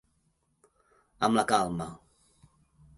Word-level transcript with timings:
Amb 1.29 1.39
la 1.41 1.47
calma. 1.55 1.91